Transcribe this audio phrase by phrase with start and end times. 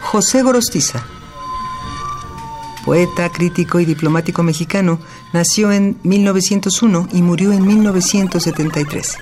[0.00, 1.04] José Gorostiza.
[2.84, 4.98] Poeta, crítico y diplomático mexicano,
[5.32, 9.18] nació en 1901 y murió en 1973.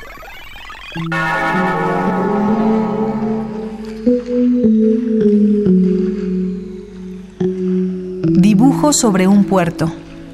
[8.38, 9.92] Dibujo sobre un puerto.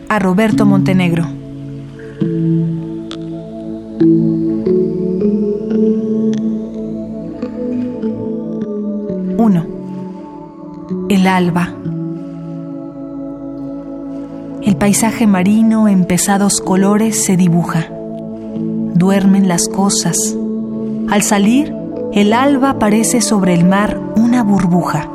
[0.09, 1.27] A Roberto Montenegro.
[11.13, 11.75] El alba.
[14.63, 17.87] El paisaje marino en pesados colores se dibuja.
[18.95, 20.17] Duermen las cosas.
[21.11, 21.77] Al salir,
[22.15, 25.07] el alba aparece sobre el mar una burbuja.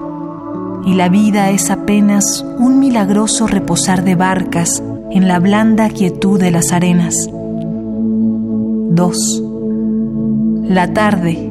[0.85, 6.51] Y la vida es apenas un milagroso reposar de barcas en la blanda quietud de
[6.51, 7.15] las arenas.
[7.31, 9.43] 2.
[10.61, 11.46] La tarde.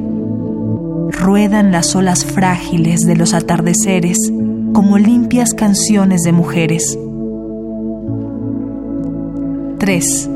[1.27, 4.31] Ruedan las olas frágiles de los atardeceres
[4.71, 6.97] como limpias canciones de mujeres.
[9.77, 10.29] 3.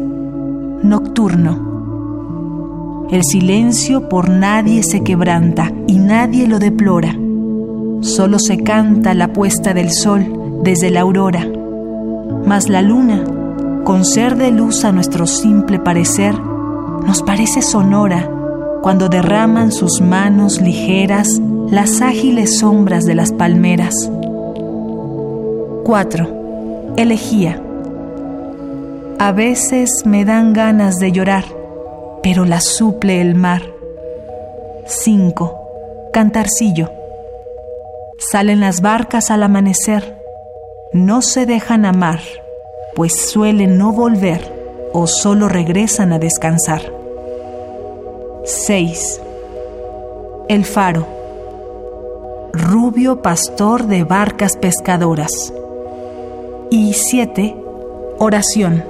[0.84, 3.08] Nocturno.
[3.10, 7.16] El silencio por nadie se quebranta y nadie lo deplora.
[8.02, 11.48] Solo se canta la puesta del sol desde la aurora.
[12.46, 13.24] Mas la luna,
[13.86, 18.30] con ser de luz a nuestro simple parecer, nos parece sonora
[18.82, 24.12] cuando derraman sus manos ligeras las ágiles sombras de las palmeras.
[25.84, 26.94] 4.
[26.98, 27.62] Elegía.
[29.20, 31.46] A veces me dan ganas de llorar,
[32.24, 33.62] pero la suple el mar.
[34.86, 36.10] 5.
[36.12, 36.90] Cantarcillo.
[38.18, 40.18] Salen las barcas al amanecer.
[40.92, 42.20] No se dejan amar,
[42.96, 47.01] pues suelen no volver o solo regresan a descansar.
[48.52, 49.22] 6.
[50.50, 51.08] El faro.
[52.52, 55.54] Rubio pastor de barcas pescadoras.
[56.70, 57.56] Y 7.
[58.20, 58.84] Oración.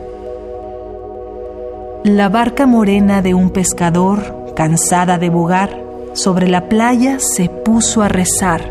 [2.04, 5.80] La barca morena de un pescador, cansada de bogar,
[6.14, 8.68] sobre la playa se puso a rezar.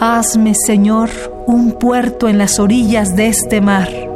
[0.00, 1.10] Hazme, Señor,
[1.46, 4.09] un puerto en las orillas de este mar.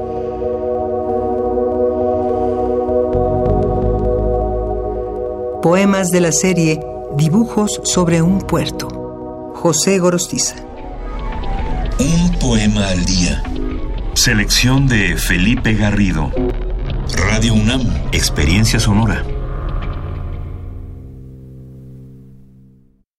[5.64, 6.78] Poemas de la serie
[7.16, 9.52] Dibujos sobre un puerto.
[9.54, 10.56] José Gorostiza.
[11.98, 13.42] Un poema al día.
[14.12, 16.30] Selección de Felipe Garrido.
[17.30, 17.80] Radio UNAM.
[18.12, 19.24] Experiencia sonora.